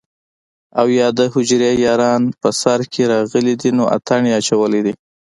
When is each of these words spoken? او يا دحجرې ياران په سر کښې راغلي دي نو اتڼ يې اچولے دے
او 0.79 0.87
يا 0.99 1.07
دحجرې 1.17 1.71
ياران 1.85 2.21
په 2.41 2.49
سر 2.61 2.79
کښې 2.91 3.03
راغلي 3.13 3.55
دي 3.61 3.69
نو 3.77 3.83
اتڼ 3.95 4.21
يې 4.29 4.33
اچولے 4.39 4.81
دے 4.85 4.93